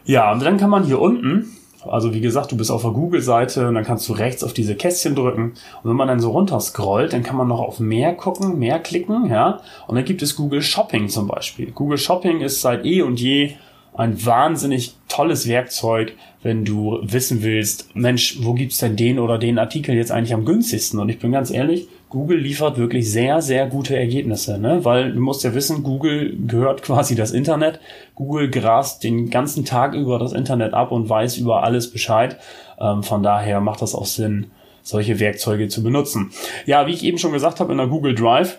Ja, 0.05 0.33
und 0.33 0.43
dann 0.43 0.57
kann 0.57 0.71
man 0.71 0.85
hier 0.85 1.01
unten, 1.01 1.47
also 1.87 2.13
wie 2.15 2.21
gesagt, 2.21 2.53
du 2.53 2.57
bist 2.57 2.71
auf 2.71 2.83
der 2.83 2.91
Google-Seite 2.91 3.69
und 3.69 3.75
dann 3.75 3.85
kannst 3.85 4.09
du 4.09 4.13
rechts 4.13 4.43
auf 4.43 4.53
diese 4.53 4.75
Kästchen 4.75 5.15
drücken 5.15 5.53
und 5.83 5.91
wenn 5.91 5.97
man 5.97 6.09
dann 6.09 6.21
so 6.21 6.31
runter 6.31 6.61
scrollt, 6.61 7.13
dann 7.13 7.23
kann 7.23 7.37
man 7.37 7.49
noch 7.49 7.61
auf 7.61 7.81
mehr 7.81 8.15
gucken, 8.15 8.59
mehr 8.59 8.79
klicken, 8.79 9.31
ja, 9.31 9.61
und 9.87 9.97
dann 9.97 10.05
gibt 10.05 10.23
es 10.23 10.37
Google 10.37 10.63
Shopping 10.63 11.09
zum 11.09 11.29
Beispiel. 11.29 11.71
Google 11.71 11.99
Shopping 11.99 12.41
ist 12.41 12.61
seit 12.61 12.85
eh 12.85 13.03
und 13.03 13.21
je 13.21 13.55
ein 13.95 14.25
wahnsinnig 14.25 14.97
tolles 15.13 15.47
Werkzeug, 15.47 16.15
wenn 16.43 16.65
du 16.65 16.99
wissen 17.03 17.43
willst, 17.43 17.95
Mensch, 17.95 18.39
wo 18.41 18.55
gibt's 18.55 18.79
denn 18.79 18.97
den 18.97 19.19
oder 19.19 19.39
den 19.39 19.59
Artikel 19.59 19.95
jetzt 19.95 20.11
eigentlich 20.11 20.33
am 20.33 20.47
günstigsten? 20.47 20.99
Und 20.99 21.11
ich 21.11 21.19
bin 21.19 21.33
ganz 21.33 21.51
ehrlich, 21.51 21.89
Google 22.09 22.39
liefert 22.39 22.79
wirklich 22.79 23.11
sehr, 23.11 23.43
sehr 23.43 23.67
gute 23.67 23.97
Ergebnisse, 23.97 24.59
ne? 24.59 24.85
Weil 24.85 25.13
du 25.13 25.21
musst 25.21 25.45
ja 25.45 25.55
wissen, 25.55 25.83
Google 25.83 26.37
gehört 26.47 26.83
quasi 26.89 27.15
das 27.15 27.33
Internet. 27.33 27.79
Google 28.15 28.51
grast 28.51 29.05
den 29.05 29.29
ganzen 29.29 29.65
Tag 29.65 29.95
über 29.95 30.19
das 30.19 30.33
Internet 30.33 30.73
ab 30.73 30.93
und 30.93 31.09
weiß 31.09 31.37
über 31.37 31.63
alles 31.63 31.91
Bescheid. 31.91 32.39
Ähm, 32.81 33.03
von 33.03 33.23
daher 33.23 33.61
macht 33.61 33.83
das 33.83 33.95
auch 33.95 34.07
Sinn, 34.07 34.51
solche 34.83 35.21
Werkzeuge 35.21 35.69
zu 35.69 35.83
benutzen. 35.83 36.33
Ja, 36.65 36.87
wie 36.87 36.93
ich 36.93 37.05
eben 37.05 37.19
schon 37.19 37.33
gesagt 37.33 37.61
habe, 37.61 37.73
in 37.73 37.79
der 37.79 37.87
Google 37.87 38.15
Drive 38.15 38.59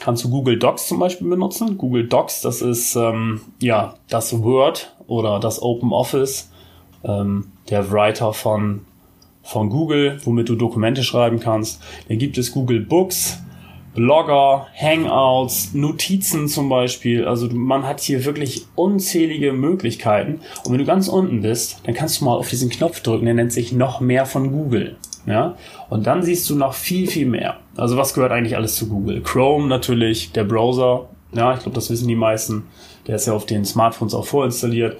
kannst 0.00 0.24
du 0.24 0.30
Google 0.30 0.58
Docs 0.58 0.88
zum 0.88 0.98
Beispiel 0.98 1.28
benutzen. 1.28 1.78
Google 1.78 2.06
Docs, 2.06 2.42
das 2.42 2.62
ist 2.62 2.96
ähm, 2.96 3.40
ja 3.60 3.94
das 4.08 4.42
Word 4.42 4.94
oder 5.06 5.40
das 5.40 5.62
Open 5.62 5.92
Office, 5.92 6.50
ähm, 7.04 7.52
der 7.70 7.90
Writer 7.90 8.32
von, 8.32 8.80
von 9.42 9.70
Google, 9.70 10.20
womit 10.24 10.48
du 10.48 10.54
Dokumente 10.54 11.02
schreiben 11.02 11.40
kannst. 11.40 11.82
Dann 12.08 12.18
gibt 12.18 12.38
es 12.38 12.52
Google 12.52 12.80
Books, 12.80 13.38
Blogger, 13.94 14.66
Hangouts, 14.76 15.72
Notizen 15.72 16.48
zum 16.48 16.68
Beispiel. 16.68 17.26
Also 17.26 17.48
man 17.50 17.86
hat 17.86 18.00
hier 18.00 18.24
wirklich 18.24 18.66
unzählige 18.74 19.52
Möglichkeiten. 19.52 20.40
Und 20.64 20.72
wenn 20.72 20.78
du 20.78 20.84
ganz 20.84 21.08
unten 21.08 21.42
bist, 21.42 21.80
dann 21.84 21.94
kannst 21.94 22.20
du 22.20 22.24
mal 22.24 22.34
auf 22.34 22.48
diesen 22.48 22.70
Knopf 22.70 23.00
drücken, 23.00 23.26
der 23.26 23.34
nennt 23.34 23.52
sich 23.52 23.72
noch 23.72 24.00
mehr 24.00 24.26
von 24.26 24.50
Google. 24.50 24.96
Ja, 25.26 25.56
und 25.88 26.06
dann 26.06 26.22
siehst 26.22 26.50
du 26.50 26.56
noch 26.56 26.74
viel, 26.74 27.06
viel 27.06 27.26
mehr. 27.26 27.56
Also 27.76 27.96
was 27.96 28.14
gehört 28.14 28.32
eigentlich 28.32 28.56
alles 28.56 28.76
zu 28.76 28.88
Google? 28.88 29.20
Chrome 29.22 29.68
natürlich, 29.68 30.32
der 30.32 30.44
Browser. 30.44 31.08
Ja, 31.32 31.54
ich 31.54 31.60
glaube, 31.60 31.74
das 31.74 31.90
wissen 31.90 32.08
die 32.08 32.16
meisten. 32.16 32.64
Der 33.06 33.16
ist 33.16 33.26
ja 33.26 33.32
auf 33.32 33.46
den 33.46 33.64
Smartphones 33.64 34.14
auch 34.14 34.26
vorinstalliert. 34.26 34.96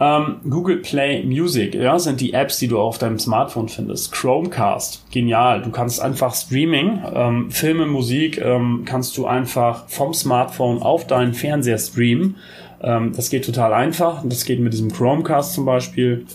Ähm, 0.00 0.36
Google 0.48 0.76
Play 0.76 1.24
Music, 1.24 1.74
ja, 1.74 1.98
sind 1.98 2.20
die 2.20 2.32
Apps, 2.32 2.58
die 2.58 2.68
du 2.68 2.78
auf 2.78 2.98
deinem 2.98 3.18
Smartphone 3.18 3.68
findest. 3.68 4.12
Chromecast, 4.12 5.10
genial. 5.10 5.62
Du 5.62 5.70
kannst 5.70 6.00
einfach 6.00 6.34
Streaming, 6.34 7.02
ähm, 7.12 7.50
Filme, 7.50 7.86
Musik, 7.86 8.40
ähm, 8.40 8.82
kannst 8.84 9.16
du 9.18 9.26
einfach 9.26 9.88
vom 9.88 10.14
Smartphone 10.14 10.82
auf 10.82 11.06
deinen 11.06 11.34
Fernseher 11.34 11.78
streamen. 11.78 12.36
Ähm, 12.80 13.12
das 13.14 13.28
geht 13.28 13.44
total 13.44 13.72
einfach. 13.72 14.22
Das 14.24 14.44
geht 14.44 14.60
mit 14.60 14.72
diesem 14.72 14.92
Chromecast 14.92 15.54
zum 15.54 15.64
Beispiel. 15.64 16.26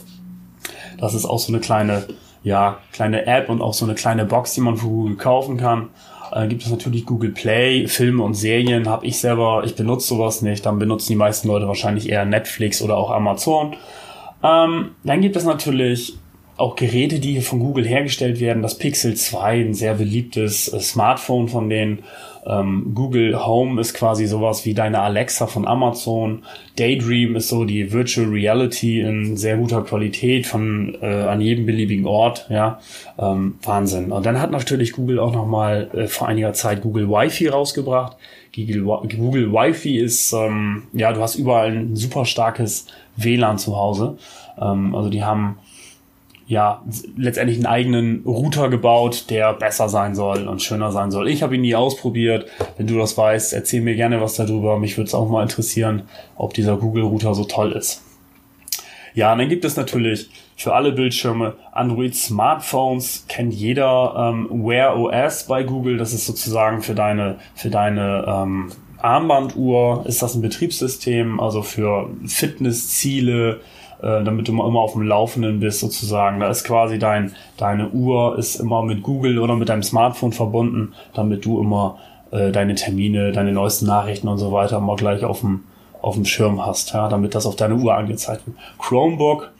Das 0.97 1.13
ist 1.13 1.25
auch 1.25 1.39
so 1.39 1.53
eine 1.53 1.61
kleine 1.61 2.05
ja, 2.43 2.79
kleine 2.91 3.25
App 3.25 3.49
und 3.49 3.61
auch 3.61 3.73
so 3.73 3.85
eine 3.85 3.95
kleine 3.95 4.25
Box, 4.25 4.53
die 4.53 4.61
man 4.61 4.77
von 4.77 4.89
Google 4.89 5.15
kaufen 5.15 5.57
kann. 5.57 5.89
Äh, 6.33 6.47
gibt 6.47 6.63
es 6.63 6.69
natürlich 6.69 7.05
Google 7.05 7.31
Play, 7.31 7.87
Filme 7.87 8.23
und 8.23 8.33
Serien 8.33 8.87
habe 8.87 9.05
ich 9.05 9.19
selber, 9.19 9.63
ich 9.65 9.75
benutze 9.75 10.07
sowas 10.07 10.41
nicht, 10.41 10.65
dann 10.65 10.79
benutzen 10.79 11.13
die 11.13 11.17
meisten 11.17 11.47
Leute 11.47 11.67
wahrscheinlich 11.67 12.09
eher 12.09 12.25
Netflix 12.25 12.81
oder 12.81 12.97
auch 12.97 13.11
Amazon. 13.11 13.75
Ähm, 14.43 14.91
dann 15.03 15.21
gibt 15.21 15.35
es 15.35 15.45
natürlich 15.45 16.17
auch 16.57 16.75
Geräte, 16.75 17.19
die 17.19 17.33
hier 17.33 17.41
von 17.41 17.59
Google 17.59 17.85
hergestellt 17.85 18.39
werden. 18.39 18.61
Das 18.61 18.77
Pixel 18.77 19.15
2, 19.15 19.61
ein 19.61 19.73
sehr 19.73 19.95
beliebtes 19.95 20.71
äh, 20.71 20.79
Smartphone 20.79 21.47
von 21.47 21.69
denen. 21.69 22.03
Ähm, 22.45 22.91
Google 22.93 23.45
Home 23.45 23.79
ist 23.79 23.93
quasi 23.93 24.25
sowas 24.25 24.65
wie 24.65 24.73
deine 24.73 24.99
Alexa 24.99 25.47
von 25.47 25.67
Amazon. 25.67 26.43
Daydream 26.77 27.35
ist 27.35 27.49
so 27.49 27.65
die 27.65 27.91
Virtual 27.91 28.27
Reality 28.27 29.01
in 29.01 29.37
sehr 29.37 29.57
guter 29.57 29.81
Qualität 29.83 30.45
von 30.45 30.97
äh, 31.01 31.05
an 31.05 31.41
jedem 31.41 31.65
beliebigen 31.65 32.05
Ort. 32.05 32.47
Ja, 32.49 32.79
ähm, 33.17 33.55
Wahnsinn. 33.63 34.11
Und 34.11 34.25
dann 34.25 34.41
hat 34.41 34.51
natürlich 34.51 34.91
Google 34.93 35.19
auch 35.19 35.33
noch 35.33 35.47
mal 35.47 35.89
äh, 35.93 36.07
vor 36.07 36.27
einiger 36.27 36.53
Zeit 36.53 36.81
Google 36.81 37.09
Wi-Fi 37.09 37.47
rausgebracht. 37.47 38.17
Google, 38.55 38.83
Google 38.83 39.51
Wi-Fi 39.51 39.97
ist, 39.99 40.33
ähm, 40.33 40.83
ja, 40.93 41.11
du 41.11 41.21
hast 41.21 41.35
überall 41.35 41.71
ein 41.71 41.95
super 41.95 42.25
starkes 42.25 42.87
WLAN 43.15 43.57
zu 43.57 43.75
Hause. 43.75 44.17
Ähm, 44.59 44.93
also 44.95 45.09
die 45.09 45.23
haben 45.23 45.57
ja 46.47 46.83
letztendlich 47.17 47.57
einen 47.57 47.65
eigenen 47.65 48.23
Router 48.25 48.69
gebaut, 48.69 49.25
der 49.29 49.53
besser 49.53 49.89
sein 49.89 50.15
soll 50.15 50.47
und 50.47 50.61
schöner 50.61 50.91
sein 50.91 51.11
soll. 51.11 51.29
Ich 51.29 51.43
habe 51.43 51.55
ihn 51.55 51.61
nie 51.61 51.75
ausprobiert. 51.75 52.47
Wenn 52.77 52.87
du 52.87 52.97
das 52.97 53.17
weißt, 53.17 53.53
erzähl 53.53 53.81
mir 53.81 53.95
gerne 53.95 54.21
was 54.21 54.35
darüber. 54.35 54.77
Mich 54.79 54.97
würde 54.97 55.07
es 55.07 55.15
auch 55.15 55.29
mal 55.29 55.43
interessieren, 55.43 56.03
ob 56.35 56.53
dieser 56.53 56.77
Google 56.77 57.03
Router 57.03 57.33
so 57.33 57.45
toll 57.45 57.71
ist. 57.71 58.03
Ja, 59.15 59.31
und 59.31 59.39
dann 59.39 59.49
gibt 59.49 59.63
es 59.63 59.77
natürlich 59.77 60.29
für 60.55 60.73
alle 60.73 60.91
Bildschirme 60.91 61.55
Android 61.71 62.15
Smartphones, 62.15 63.25
kennt 63.27 63.53
jeder 63.53 64.31
ähm, 64.33 64.47
Wear 64.65 64.97
OS 64.97 65.45
bei 65.45 65.63
Google. 65.63 65.97
Das 65.97 66.13
ist 66.13 66.25
sozusagen 66.25 66.81
für 66.81 66.95
deine, 66.95 67.37
für 67.53 67.69
deine 67.69 68.25
ähm, 68.27 68.71
Armbanduhr 69.03 70.05
ist 70.07 70.21
das 70.21 70.33
ein 70.33 70.41
Betriebssystem, 70.41 71.39
also 71.39 71.61
für 71.61 72.09
Fitnessziele, 72.25 73.59
äh, 74.03 74.23
damit 74.23 74.47
du 74.47 74.51
immer 74.51 74.79
auf 74.79 74.93
dem 74.93 75.03
Laufenden 75.03 75.59
bist 75.59 75.79
sozusagen. 75.79 76.39
Da 76.39 76.49
ist 76.49 76.65
quasi 76.65 76.99
dein, 76.99 77.33
deine 77.57 77.89
Uhr 77.89 78.37
ist 78.37 78.55
immer 78.55 78.83
mit 78.83 79.01
Google 79.01 79.39
oder 79.39 79.55
mit 79.55 79.69
deinem 79.69 79.83
Smartphone 79.83 80.33
verbunden, 80.33 80.93
damit 81.13 81.45
du 81.45 81.61
immer 81.61 81.97
äh, 82.31 82.51
deine 82.51 82.75
Termine, 82.75 83.31
deine 83.31 83.53
neuesten 83.53 83.85
Nachrichten 83.85 84.27
und 84.27 84.37
so 84.37 84.51
weiter 84.51 84.77
immer 84.77 84.95
gleich 84.95 85.23
auf 85.23 85.39
dem 85.39 85.63
auf 86.01 86.15
dem 86.15 86.25
Schirm 86.25 86.63
hast, 86.63 86.93
ja, 86.93 87.07
damit 87.07 87.33
das 87.33 87.45
auf 87.45 87.55
deine 87.55 87.75
Uhr 87.75 87.95
angezeigt 87.95 88.45
wird. 88.45 88.57
Chromebook, 88.77 89.52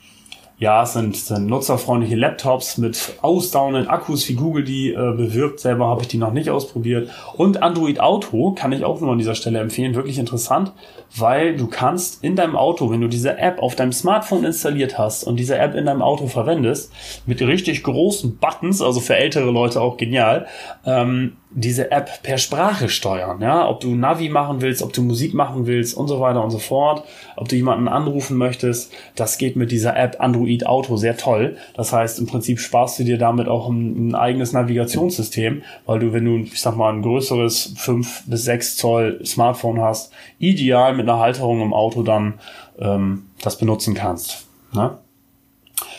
ja, 0.64 0.82
es 0.82 0.94
sind, 0.94 1.14
sind 1.14 1.46
nutzerfreundliche 1.46 2.16
Laptops 2.16 2.78
mit 2.78 3.18
ausdauernden 3.20 3.86
Akkus, 3.86 4.26
wie 4.30 4.34
Google 4.34 4.64
die 4.64 4.92
äh, 4.92 4.94
bewirbt. 4.94 5.60
Selber 5.60 5.88
habe 5.88 6.00
ich 6.00 6.08
die 6.08 6.16
noch 6.16 6.32
nicht 6.32 6.48
ausprobiert. 6.48 7.10
Und 7.36 7.62
Android 7.62 8.00
Auto 8.00 8.52
kann 8.52 8.72
ich 8.72 8.82
auch 8.82 8.98
nur 9.02 9.12
an 9.12 9.18
dieser 9.18 9.34
Stelle 9.34 9.58
empfehlen. 9.58 9.94
Wirklich 9.94 10.18
interessant, 10.18 10.72
weil 11.14 11.54
du 11.54 11.66
kannst 11.66 12.24
in 12.24 12.34
deinem 12.34 12.56
Auto, 12.56 12.90
wenn 12.90 13.02
du 13.02 13.08
diese 13.08 13.36
App 13.36 13.60
auf 13.60 13.76
deinem 13.76 13.92
Smartphone 13.92 14.44
installiert 14.44 14.96
hast 14.96 15.24
und 15.24 15.36
diese 15.36 15.58
App 15.58 15.74
in 15.74 15.84
deinem 15.84 16.00
Auto 16.00 16.28
verwendest, 16.28 16.90
mit 17.26 17.42
richtig 17.42 17.82
großen 17.82 18.38
Buttons, 18.38 18.80
also 18.80 19.00
für 19.00 19.16
ältere 19.16 19.50
Leute 19.50 19.82
auch 19.82 19.98
genial, 19.98 20.46
ähm, 20.86 21.36
diese 21.56 21.92
App 21.92 22.22
per 22.22 22.38
Sprache 22.38 22.88
steuern, 22.88 23.40
ja, 23.40 23.68
ob 23.68 23.80
du 23.80 23.94
Navi 23.94 24.28
machen 24.28 24.60
willst, 24.60 24.82
ob 24.82 24.92
du 24.92 25.02
Musik 25.02 25.34
machen 25.34 25.66
willst 25.66 25.96
und 25.96 26.08
so 26.08 26.20
weiter 26.20 26.42
und 26.42 26.50
so 26.50 26.58
fort, 26.58 27.04
ob 27.36 27.48
du 27.48 27.54
jemanden 27.54 27.86
anrufen 27.86 28.36
möchtest, 28.36 28.92
das 29.14 29.38
geht 29.38 29.54
mit 29.54 29.70
dieser 29.70 29.96
App 29.96 30.16
Android 30.18 30.66
Auto 30.66 30.96
sehr 30.96 31.16
toll. 31.16 31.56
Das 31.74 31.92
heißt, 31.92 32.18
im 32.18 32.26
Prinzip 32.26 32.58
sparst 32.58 32.98
du 32.98 33.04
dir 33.04 33.18
damit 33.18 33.46
auch 33.46 33.68
ein, 33.68 34.08
ein 34.08 34.14
eigenes 34.16 34.52
Navigationssystem, 34.52 35.62
weil 35.86 36.00
du, 36.00 36.12
wenn 36.12 36.24
du, 36.24 36.38
ich 36.38 36.60
sag 36.60 36.76
mal, 36.76 36.92
ein 36.92 37.02
größeres 37.02 37.74
5 37.76 38.24
bis 38.26 38.44
6 38.44 38.76
Zoll 38.76 39.20
Smartphone 39.24 39.80
hast, 39.80 40.12
ideal 40.38 40.94
mit 40.94 41.08
einer 41.08 41.20
Halterung 41.20 41.62
im 41.62 41.72
Auto 41.72 42.02
dann 42.02 42.34
ähm, 42.80 43.26
das 43.42 43.58
benutzen 43.58 43.94
kannst. 43.94 44.46
Ne? 44.72 44.98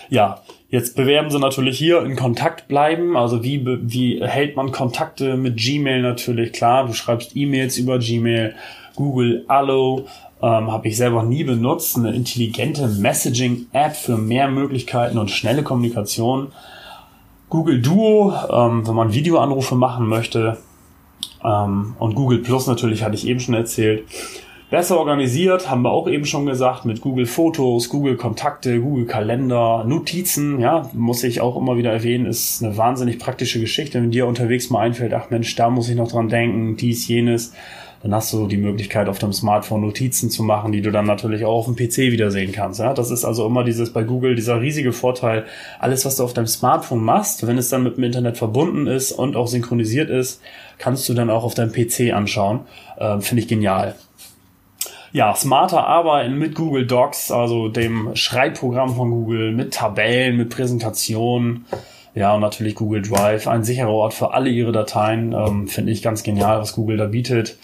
Ja, 0.10 0.42
Jetzt 0.70 0.96
bewerben 0.96 1.30
sie 1.30 1.40
natürlich 1.40 1.78
hier 1.78 2.04
in 2.04 2.16
Kontakt 2.16 2.68
bleiben. 2.68 3.16
Also 3.16 3.44
wie, 3.44 3.64
wie 3.66 4.22
hält 4.22 4.56
man 4.56 4.72
Kontakte 4.72 5.38
mit 5.38 5.58
Gmail 5.58 6.02
natürlich? 6.02 6.54
Klar, 6.54 6.88
du 6.88 6.94
schreibst 6.94 7.36
E-Mails 7.36 7.78
über 7.78 8.00
Gmail. 8.00 8.56
Google 8.96 9.46
Allo 9.48 10.08
ähm, 10.42 10.72
habe 10.72 10.88
ich 10.88 10.98
selber 10.98 11.24
nie 11.24 11.44
benutzt. 11.44 11.98
Eine 11.98 12.14
intelligente 12.14 12.88
Messaging-App 12.88 13.96
für 13.96 14.18
mehr 14.18 14.48
Möglichkeiten 14.48 15.18
und 15.18 15.30
schnelle 15.30 15.64
Kommunikation. 15.64 16.52
Google 17.50 17.82
Duo, 17.82 18.34
ähm, 18.52 18.88
wenn 18.88 18.96
man 18.96 19.14
Videoanrufe 19.14 19.76
machen 19.76 20.08
möchte. 20.08 20.58
Ähm, 21.44 21.96
und 22.00 22.16
Google 22.16 22.40
Plus 22.40 22.66
natürlich 22.66 23.04
hatte 23.04 23.16
ich 23.16 23.28
eben 23.28 23.40
schon 23.40 23.54
erzählt. 23.54 24.04
Besser 24.72 24.98
organisiert, 24.98 25.70
haben 25.70 25.84
wir 25.84 25.92
auch 25.92 26.08
eben 26.08 26.26
schon 26.26 26.48
gesagt, 26.48 26.86
mit 26.86 27.00
Google 27.00 27.28
Fotos, 27.28 27.88
Google 27.88 28.16
Kontakte, 28.16 28.82
Google 28.82 29.06
Kalender, 29.06 29.84
Notizen, 29.88 30.60
ja, 30.60 30.90
muss 30.94 31.24
ich 31.24 31.40
auch 31.40 31.56
immer 31.56 31.78
wieder 31.78 31.92
erwähnen, 31.92 32.26
ist 32.26 32.64
eine 32.64 32.76
wahnsinnig 32.76 33.20
praktische 33.20 33.60
Geschichte. 33.60 34.02
Wenn 34.02 34.10
dir 34.10 34.26
unterwegs 34.26 34.72
mal 34.72 34.80
einfällt, 34.80 35.14
ach 35.14 35.30
Mensch, 35.30 35.56
da 35.56 35.70
muss 35.70 35.88
ich 35.88 35.96
noch 35.96 36.12
dran 36.12 36.30
denken, 36.30 36.78
dies, 36.78 37.08
jenes, 37.08 37.54
dann 38.02 38.16
hast 38.16 38.34
du 38.34 38.48
die 38.48 38.58
Möglichkeit, 38.58 39.08
auf 39.08 39.20
deinem 39.20 39.34
Smartphone 39.34 39.82
Notizen 39.82 40.32
zu 40.32 40.42
machen, 40.42 40.72
die 40.72 40.82
du 40.82 40.92
dann 40.92 41.06
natürlich 41.06 41.46
auch 41.46 41.60
auf 41.60 41.66
dem 41.68 41.76
PC 41.76 42.12
wiedersehen 42.12 42.52
kannst. 42.52 42.80
Ja? 42.80 42.96
Das 42.96 43.12
ist 43.12 43.24
also 43.24 43.46
immer 43.46 43.64
dieses 43.64 43.94
bei 43.94 44.02
Google, 44.02 44.34
dieser 44.34 44.62
riesige 44.62 44.94
Vorteil, 44.94 45.46
alles, 45.80 46.06
was 46.06 46.16
du 46.16 46.24
auf 46.24 46.34
deinem 46.34 46.48
Smartphone 46.48 47.04
machst, 47.04 47.46
wenn 47.46 47.60
es 47.60 47.70
dann 47.70 47.84
mit 47.84 47.98
dem 47.98 48.04
Internet 48.04 48.40
verbunden 48.40 48.88
ist 48.88 49.12
und 49.12 49.36
auch 49.36 49.48
synchronisiert 49.48 50.10
ist, 50.10 50.42
kannst 50.80 51.08
du 51.08 51.14
dann 51.14 51.30
auch 51.30 51.44
auf 51.44 51.54
deinem 51.54 51.72
PC 51.72 52.14
anschauen. 52.14 52.62
Äh, 52.98 53.20
Finde 53.22 53.44
ich 53.44 53.48
genial 53.48 53.94
ja, 55.16 55.34
smarter 55.34 55.88
Arbeiten 55.88 56.38
mit 56.38 56.56
Google 56.56 56.86
Docs, 56.86 57.32
also 57.32 57.70
dem 57.70 58.14
Schreibprogramm 58.18 58.98
von 58.98 59.12
Google, 59.12 59.54
mit 59.54 59.74
Tabellen, 59.74 60.36
mit 60.36 60.50
Präsentationen. 60.50 61.66
Ja, 62.16 62.34
und 62.36 62.42
natürlich 62.42 62.76
Google 62.76 63.02
Drive, 63.02 63.48
ein 63.48 63.64
sicherer 63.64 63.92
Ort 63.92 64.14
für 64.14 64.34
alle 64.34 64.50
ihre 64.50 64.74
Dateien. 64.74 65.32
Ähm, 65.32 65.70
Finde 65.70 65.94
ich 65.94 66.02
ganz 66.02 66.24
genial, 66.24 66.60
was 66.60 66.74
Google 66.74 66.98
da 66.98 67.06
bietet. 67.06 67.58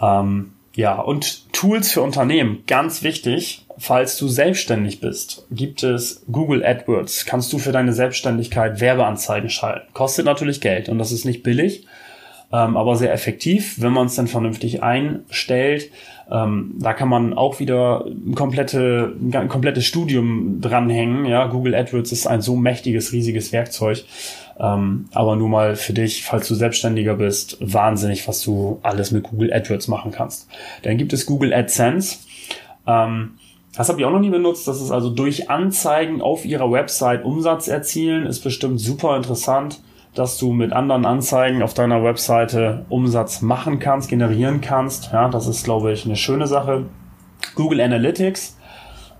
Ähm, 0.00 0.52
ja, 0.76 0.94
und 1.00 1.52
Tools 1.52 1.90
für 1.90 2.00
Unternehmen, 2.00 2.62
ganz 2.68 3.02
wichtig. 3.02 3.66
Falls 3.76 4.16
du 4.16 4.28
selbstständig 4.28 5.00
bist, 5.00 5.46
gibt 5.50 5.82
es 5.82 6.24
Google 6.30 6.64
AdWords. 6.64 7.26
Kannst 7.26 7.52
du 7.52 7.58
für 7.58 7.72
deine 7.72 7.92
Selbstständigkeit 7.92 8.80
Werbeanzeigen 8.80 9.50
schalten. 9.50 9.88
Kostet 9.94 10.26
natürlich 10.26 10.60
Geld 10.60 10.88
und 10.88 10.98
das 10.98 11.10
ist 11.10 11.24
nicht 11.24 11.42
billig, 11.42 11.88
ähm, 12.54 12.76
aber 12.76 12.94
sehr 12.94 13.12
effektiv, 13.12 13.82
wenn 13.82 13.92
man 13.92 14.06
es 14.06 14.14
dann 14.14 14.28
vernünftig 14.28 14.80
einstellt. 14.80 15.90
Ähm, 16.30 16.76
da 16.78 16.92
kann 16.92 17.08
man 17.08 17.34
auch 17.34 17.58
wieder 17.58 18.06
ein, 18.06 18.36
komplette, 18.36 19.12
ein 19.20 19.48
komplettes 19.48 19.84
Studium 19.86 20.60
dranhängen. 20.60 21.26
Ja, 21.26 21.48
Google 21.48 21.74
AdWords 21.74 22.12
ist 22.12 22.28
ein 22.28 22.42
so 22.42 22.54
mächtiges, 22.54 23.12
riesiges 23.12 23.52
Werkzeug. 23.52 24.04
Ähm, 24.60 25.06
aber 25.12 25.34
nur 25.34 25.48
mal 25.48 25.74
für 25.74 25.94
dich, 25.94 26.22
falls 26.22 26.46
du 26.46 26.54
Selbstständiger 26.54 27.16
bist, 27.16 27.56
wahnsinnig, 27.60 28.28
was 28.28 28.40
du 28.42 28.78
alles 28.82 29.10
mit 29.10 29.24
Google 29.24 29.52
AdWords 29.52 29.88
machen 29.88 30.12
kannst. 30.12 30.48
Dann 30.82 30.96
gibt 30.96 31.12
es 31.12 31.26
Google 31.26 31.52
AdSense. 31.52 32.18
Ähm, 32.86 33.32
das 33.76 33.88
habe 33.88 33.98
ich 33.98 34.06
auch 34.06 34.12
noch 34.12 34.20
nie 34.20 34.30
benutzt. 34.30 34.68
Das 34.68 34.80
ist 34.80 34.92
also 34.92 35.10
durch 35.10 35.50
Anzeigen 35.50 36.22
auf 36.22 36.44
ihrer 36.44 36.70
Website 36.70 37.24
Umsatz 37.24 37.66
erzielen. 37.66 38.26
Ist 38.26 38.44
bestimmt 38.44 38.78
super 38.78 39.16
interessant 39.16 39.80
dass 40.14 40.38
du 40.38 40.52
mit 40.52 40.72
anderen 40.72 41.04
Anzeigen 41.04 41.62
auf 41.62 41.74
deiner 41.74 42.04
Webseite 42.04 42.84
Umsatz 42.88 43.42
machen 43.42 43.78
kannst, 43.78 44.08
generieren 44.08 44.60
kannst. 44.60 45.10
Ja, 45.12 45.28
das 45.28 45.46
ist, 45.46 45.64
glaube 45.64 45.92
ich, 45.92 46.04
eine 46.04 46.16
schöne 46.16 46.46
Sache. 46.46 46.84
Google 47.56 47.80
Analytics, 47.80 48.56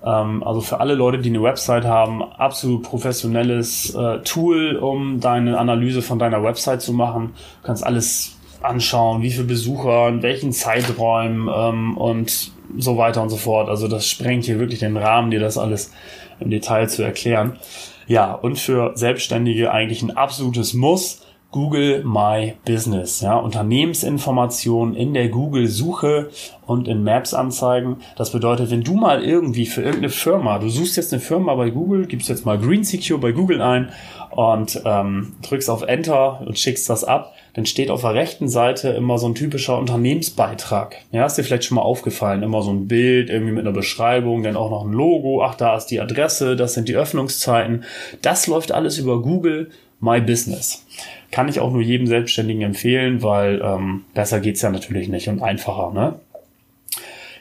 ähm, 0.04 0.42
also 0.42 0.60
für 0.60 0.80
alle 0.80 0.94
Leute, 0.94 1.18
die 1.18 1.30
eine 1.30 1.42
Website 1.42 1.84
haben, 1.84 2.22
absolut 2.22 2.82
professionelles 2.82 3.94
äh, 3.94 4.20
Tool, 4.20 4.76
um 4.76 5.20
deine 5.20 5.58
Analyse 5.58 6.02
von 6.02 6.18
deiner 6.18 6.42
Website 6.42 6.82
zu 6.82 6.92
machen. 6.92 7.34
Du 7.60 7.66
kannst 7.66 7.84
alles 7.84 8.36
anschauen, 8.62 9.22
wie 9.22 9.30
viele 9.30 9.44
Besucher, 9.44 10.08
in 10.08 10.22
welchen 10.22 10.52
Zeiträumen 10.52 11.48
ähm, 11.54 11.96
und 11.96 12.52
so 12.78 12.96
weiter 12.96 13.22
und 13.22 13.28
so 13.28 13.36
fort. 13.36 13.68
Also 13.68 13.88
das 13.88 14.08
sprengt 14.08 14.44
hier 14.44 14.58
wirklich 14.58 14.80
den 14.80 14.96
Rahmen, 14.96 15.30
dir 15.30 15.40
das 15.40 15.58
alles 15.58 15.92
im 16.40 16.50
Detail 16.50 16.88
zu 16.88 17.02
erklären. 17.02 17.58
Ja, 18.06 18.32
und 18.32 18.58
für 18.58 18.92
Selbstständige 18.94 19.72
eigentlich 19.72 20.02
ein 20.02 20.16
absolutes 20.16 20.74
Muss. 20.74 21.20
Google 21.54 22.02
My 22.02 22.54
Business, 22.64 23.20
ja, 23.20 23.36
Unternehmensinformationen 23.36 24.96
in 24.96 25.14
der 25.14 25.28
Google 25.28 25.68
Suche 25.68 26.30
und 26.66 26.88
in 26.88 27.04
Maps 27.04 27.32
anzeigen. 27.32 27.98
Das 28.16 28.32
bedeutet, 28.32 28.72
wenn 28.72 28.82
du 28.82 28.94
mal 28.94 29.22
irgendwie 29.22 29.66
für 29.66 29.82
irgendeine 29.82 30.08
Firma, 30.08 30.58
du 30.58 30.68
suchst 30.68 30.96
jetzt 30.96 31.12
eine 31.12 31.22
Firma 31.22 31.54
bei 31.54 31.70
Google, 31.70 32.06
gibst 32.06 32.28
jetzt 32.28 32.44
mal 32.44 32.58
Green 32.58 32.82
Secure 32.82 33.20
bei 33.20 33.30
Google 33.30 33.62
ein 33.62 33.92
und 34.30 34.82
ähm, 34.84 35.36
drückst 35.42 35.70
auf 35.70 35.82
Enter 35.82 36.40
und 36.44 36.58
schickst 36.58 36.90
das 36.90 37.04
ab, 37.04 37.33
dann 37.54 37.66
steht 37.66 37.90
auf 37.90 38.02
der 38.02 38.14
rechten 38.14 38.48
Seite 38.48 38.90
immer 38.90 39.18
so 39.18 39.28
ein 39.28 39.34
typischer 39.34 39.78
Unternehmensbeitrag. 39.78 40.96
Ja, 41.12 41.24
ist 41.24 41.36
dir 41.36 41.44
vielleicht 41.44 41.64
schon 41.64 41.76
mal 41.76 41.82
aufgefallen, 41.82 42.42
immer 42.42 42.62
so 42.62 42.72
ein 42.72 42.88
Bild 42.88 43.30
irgendwie 43.30 43.52
mit 43.52 43.62
einer 43.62 43.74
Beschreibung, 43.74 44.42
dann 44.42 44.56
auch 44.56 44.70
noch 44.70 44.84
ein 44.84 44.92
Logo, 44.92 45.42
ach, 45.42 45.54
da 45.54 45.76
ist 45.76 45.86
die 45.86 46.00
Adresse, 46.00 46.56
das 46.56 46.74
sind 46.74 46.88
die 46.88 46.96
Öffnungszeiten. 46.96 47.84
Das 48.22 48.48
läuft 48.48 48.72
alles 48.72 48.98
über 48.98 49.22
Google 49.22 49.70
My 50.00 50.20
Business. 50.20 50.84
Kann 51.30 51.48
ich 51.48 51.60
auch 51.60 51.72
nur 51.72 51.82
jedem 51.82 52.06
Selbstständigen 52.06 52.62
empfehlen, 52.62 53.22
weil 53.22 53.60
ähm, 53.64 54.04
besser 54.14 54.40
geht's 54.40 54.62
ja 54.62 54.70
natürlich 54.70 55.08
nicht 55.08 55.28
und 55.28 55.42
einfacher. 55.42 55.92
Ne? 55.92 56.16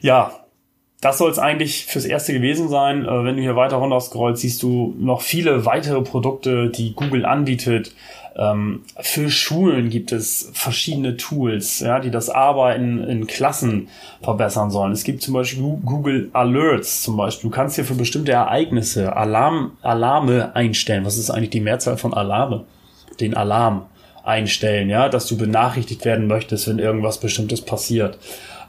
Ja, 0.01 0.42
das 1.03 1.17
soll 1.17 1.29
es 1.29 1.39
eigentlich 1.39 1.86
fürs 1.86 2.05
Erste 2.05 2.33
gewesen 2.33 2.69
sein. 2.69 3.05
Äh, 3.05 3.24
wenn 3.25 3.36
du 3.36 3.41
hier 3.41 3.55
weiter 3.55 3.77
runter 3.77 4.00
scrollst, 4.00 4.41
siehst 4.41 4.63
du 4.63 4.95
noch 4.98 5.22
viele 5.22 5.65
weitere 5.65 6.01
Produkte, 6.01 6.69
die 6.69 6.93
Google 6.93 7.25
anbietet. 7.25 7.93
Ähm, 8.36 8.83
für 9.00 9.29
Schulen 9.29 9.89
gibt 9.89 10.12
es 10.12 10.50
verschiedene 10.53 11.17
Tools, 11.17 11.81
ja, 11.81 12.00
die 12.00 12.10
das 12.10 12.29
Arbeiten 12.29 13.03
in 13.03 13.27
Klassen 13.27 13.89
verbessern 14.22 14.72
sollen. 14.72 14.91
Es 14.91 15.03
gibt 15.03 15.22
zum 15.22 15.33
Beispiel 15.33 15.62
Google 15.86 16.29
Alerts 16.33 17.03
zum 17.03 17.17
Beispiel. 17.17 17.50
Du 17.50 17.55
kannst 17.55 17.75
hier 17.75 17.86
für 17.86 17.95
bestimmte 17.95 18.31
Ereignisse 18.31 19.15
Alarm, 19.15 19.74
Alarme 19.81 20.55
einstellen. 20.55 21.05
Was 21.05 21.17
ist 21.17 21.29
eigentlich 21.29 21.51
die 21.51 21.60
Mehrzahl 21.60 21.98
von 21.98 22.13
Alarme? 22.13 22.63
Den 23.19 23.36
Alarm 23.36 23.88
einstellen, 24.24 24.89
ja, 24.89 25.10
dass 25.10 25.27
du 25.27 25.38
benachrichtigt 25.38 26.05
werden 26.05 26.27
möchtest, 26.27 26.67
wenn 26.67 26.79
irgendwas 26.79 27.19
Bestimmtes 27.19 27.62
passiert. 27.62 28.17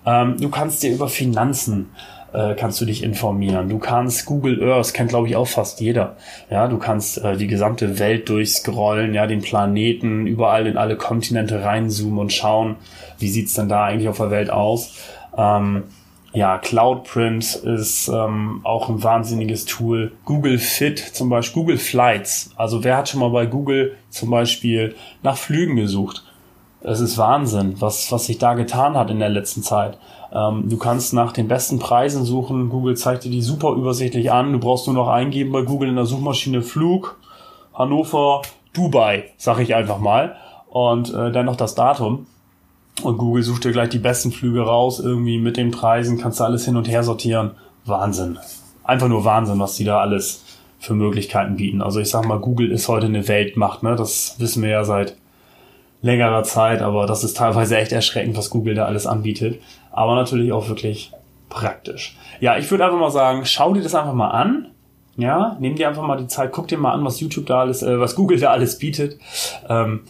Ähm, 0.05 0.37
du 0.39 0.51
kannst 0.51 0.83
dir 0.83 0.93
über 0.93 1.09
Finanzen 1.09 1.91
äh, 2.35 2.55
kannst 2.55 2.81
du 2.81 2.85
dich 2.85 3.03
informieren. 3.03 3.69
Du 3.69 3.79
kannst 3.79 4.27
Google 4.27 4.63
Earth, 4.63 4.93
kennt 4.93 5.11
glaube 5.11 5.29
ich 5.29 5.37
auch 5.37 5.47
fast 5.47 5.81
jeder. 5.81 6.17
Ja, 6.51 6.69
du 6.69 6.79
kannst 6.79 7.19
äh, 7.19 7.37
die 7.37 7.47
gesamte 7.47 7.99
Welt 7.99 8.29
durchscrollen, 8.29 9.15
ja, 9.15 9.27
den 9.27 9.41
Planeten, 9.41 10.27
überall 10.27 10.67
in 10.67 10.77
alle 10.77 10.97
Kontinente 10.97 11.63
reinzoomen 11.63 12.19
und 12.19 12.33
schauen, 12.33 12.77
wie 13.19 13.29
sieht's 13.29 13.55
denn 13.55 13.69
da 13.69 13.85
eigentlich 13.85 14.09
auf 14.09 14.19
der 14.19 14.31
Welt 14.31 14.51
aus. 14.51 14.95
Ähm, 15.37 15.85
ja, 16.33 16.59
Cloudprint 16.59 17.55
ist 17.55 18.09
ähm, 18.09 18.61
auch 18.65 18.89
ein 18.89 19.05
wahnsinniges 19.05 19.67
Tool. 19.67 20.11
Google 20.25 20.59
Fit 20.59 20.99
zum 20.99 21.29
Beispiel, 21.29 21.63
Google 21.63 21.79
Flights. 21.79 22.51
Also 22.57 22.83
wer 22.83 22.97
hat 22.97 23.09
schon 23.09 23.21
mal 23.21 23.31
bei 23.31 23.47
Google 23.47 23.97
zum 24.11 24.31
Beispiel 24.31 24.97
nach 25.23 25.37
Flügen 25.37 25.77
gesucht? 25.77 26.25
Es 26.87 27.01
ist 27.01 27.17
Wahnsinn, 27.17 27.81
was, 27.81 28.13
was 28.13 28.27
sich 28.27 28.37
da 28.37 28.53
getan 28.53 28.95
hat 28.95 29.11
in 29.11 29.19
der 29.19 29.31
letzten 29.31 29.63
Zeit. 29.63 29.99
Ähm, 30.33 30.69
du 30.69 30.77
kannst 30.77 31.15
nach 31.15 31.33
den 31.33 31.49
besten 31.49 31.79
Preisen 31.79 32.25
suchen. 32.25 32.69
Google 32.69 32.95
zeigt 32.95 33.25
dir 33.25 33.31
die 33.31 33.41
super 33.41 33.73
übersichtlich 33.73 34.31
an. 34.31 34.53
Du 34.53 34.59
brauchst 34.59 34.87
nur 34.87 34.95
noch 34.95 35.09
eingeben 35.09 35.51
bei 35.51 35.63
Google 35.63 35.89
in 35.89 35.97
der 35.97 36.05
Suchmaschine 36.05 36.61
Flug, 36.61 37.19
Hannover, 37.73 38.43
Dubai, 38.75 39.25
sag 39.39 39.61
ich 39.61 39.75
einfach 39.75 39.99
mal. 39.99 40.37
Und 40.69 41.13
äh, 41.15 41.33
dann 41.33 41.47
noch 41.47 41.57
das 41.57 41.75
Datum. 41.75 42.27
Und 43.03 43.17
Google 43.17 43.43
sucht 43.43 43.65
dir 43.65 43.73
gleich 43.73 43.89
die 43.89 43.99
besten 43.99 44.31
Flüge 44.31 44.61
raus, 44.61 45.01
irgendwie 45.01 45.39
mit 45.39 45.57
den 45.57 45.71
Preisen, 45.71 46.19
kannst 46.19 46.39
du 46.39 46.45
alles 46.45 46.67
hin 46.67 46.77
und 46.77 46.87
her 46.87 47.03
sortieren. 47.03 47.53
Wahnsinn. 47.87 48.39
Einfach 48.85 49.09
nur 49.09 49.25
Wahnsinn, 49.25 49.59
was 49.59 49.77
die 49.77 49.85
da 49.85 50.01
alles 50.01 50.45
für 50.79 50.95
Möglichkeiten 50.95 51.57
bieten. 51.57 51.81
Also 51.81 52.01
ich 52.01 52.11
sag 52.11 52.27
mal, 52.27 52.39
Google 52.39 52.71
ist 52.71 52.89
heute 52.89 53.07
eine 53.07 53.27
Weltmacht, 53.27 53.83
ne? 53.83 53.97
Das 53.97 54.37
wissen 54.39 54.63
wir 54.63 54.71
ja 54.71 54.85
seit 54.85 55.17
längerer 56.05 56.43
Zeit, 56.43 56.83
aber 56.83 57.07
das 57.07 57.25
ist 57.25 57.37
teilweise 57.37 57.79
echt 57.79 57.91
erschreckend, 57.91 58.37
was 58.37 58.51
Google 58.51 58.75
da 58.75 58.85
alles 58.85 59.07
anbietet. 59.07 59.61
Aber 59.91 60.15
natürlich 60.15 60.53
auch 60.53 60.69
wirklich 60.69 61.13
praktisch. 61.49 62.17
Ja, 62.41 62.59
ich 62.59 62.71
würde 62.71 62.85
einfach 62.85 62.99
mal 62.99 63.11
sagen, 63.11 63.47
schau 63.47 63.73
dir 63.73 63.83
das 63.83 63.95
einfach 63.95 64.13
mal 64.13 64.31
an. 64.31 64.71
Ja, 65.17 65.57
nimm 65.61 65.77
dir 65.77 65.89
einfach 65.89 66.07
mal 66.07 66.19
die 66.19 66.27
Zeit, 66.27 66.53
guck 66.53 66.69
dir 66.69 66.77
mal 66.77 66.93
an, 66.93 67.05
was 67.05 67.21
YouTube 67.21 67.47
da 67.47 67.61
alles, 67.61 67.83
äh, 67.83 68.01
was 68.01 68.17
Google 68.17 68.39
da 68.39 68.51
alles 68.51 68.79
bietet. 68.79 69.19
Ähm, 69.69 70.01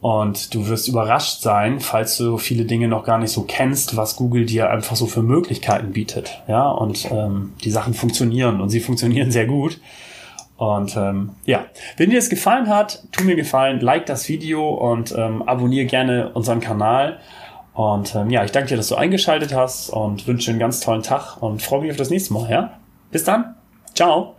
und 0.00 0.54
du 0.54 0.68
wirst 0.68 0.86
überrascht 0.88 1.40
sein, 1.40 1.80
falls 1.80 2.16
du 2.18 2.38
viele 2.38 2.64
Dinge 2.64 2.88
noch 2.88 3.04
gar 3.04 3.18
nicht 3.18 3.32
so 3.32 3.42
kennst, 3.42 3.96
was 3.96 4.16
Google 4.16 4.46
dir 4.46 4.70
einfach 4.70 4.96
so 4.96 5.06
für 5.06 5.22
Möglichkeiten 5.22 5.92
bietet. 5.92 6.42
Ja, 6.46 6.68
und 6.70 7.10
ähm, 7.10 7.54
die 7.64 7.70
Sachen 7.70 7.94
funktionieren 7.94 8.60
und 8.60 8.68
sie 8.68 8.80
funktionieren 8.80 9.30
sehr 9.30 9.46
gut. 9.46 9.80
Und 10.56 10.96
ähm, 10.96 11.30
ja, 11.44 11.66
wenn 11.96 12.10
dir 12.10 12.18
es 12.18 12.28
gefallen 12.30 12.68
hat, 12.68 13.02
tu 13.10 13.24
mir 13.24 13.34
gefallen, 13.34 13.80
like 13.80 14.06
das 14.06 14.28
Video 14.28 14.68
und 14.70 15.14
ähm, 15.16 15.42
abonniere 15.42 15.86
gerne 15.86 16.30
unseren 16.30 16.60
Kanal. 16.60 17.18
Und 17.74 18.14
ähm, 18.14 18.30
ja, 18.30 18.44
ich 18.44 18.52
danke 18.52 18.68
dir, 18.68 18.76
dass 18.76 18.88
du 18.88 18.94
eingeschaltet 18.94 19.54
hast 19.54 19.90
und 19.90 20.26
wünsche 20.28 20.50
einen 20.50 20.60
ganz 20.60 20.80
tollen 20.80 21.02
Tag 21.02 21.42
und 21.42 21.60
freue 21.60 21.80
mich 21.80 21.90
auf 21.90 21.96
das 21.96 22.10
nächste 22.10 22.32
Mal. 22.34 22.48
Ja, 22.50 22.78
bis 23.10 23.24
dann, 23.24 23.56
ciao. 23.94 24.36